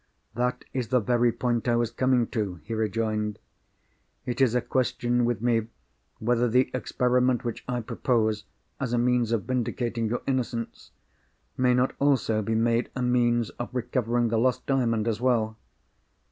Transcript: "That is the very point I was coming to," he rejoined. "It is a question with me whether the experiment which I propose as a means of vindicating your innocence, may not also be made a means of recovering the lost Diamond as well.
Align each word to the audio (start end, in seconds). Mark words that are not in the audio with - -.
"That 0.33 0.65
is 0.73 0.87
the 0.87 0.99
very 0.99 1.31
point 1.31 1.67
I 1.67 1.75
was 1.75 1.91
coming 1.91 2.25
to," 2.29 2.55
he 2.63 2.73
rejoined. 2.73 3.37
"It 4.25 4.41
is 4.41 4.55
a 4.55 4.59
question 4.61 5.25
with 5.25 5.43
me 5.43 5.67
whether 6.17 6.47
the 6.47 6.71
experiment 6.73 7.43
which 7.45 7.63
I 7.67 7.81
propose 7.81 8.45
as 8.79 8.93
a 8.93 8.97
means 8.97 9.31
of 9.31 9.43
vindicating 9.43 10.07
your 10.09 10.23
innocence, 10.25 10.89
may 11.55 11.75
not 11.75 11.93
also 11.99 12.41
be 12.41 12.55
made 12.55 12.89
a 12.95 13.03
means 13.03 13.51
of 13.59 13.69
recovering 13.75 14.29
the 14.29 14.39
lost 14.39 14.65
Diamond 14.65 15.07
as 15.07 15.21
well. 15.21 15.55